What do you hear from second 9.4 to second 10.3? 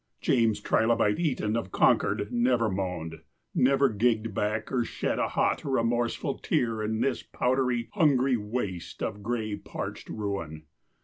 parched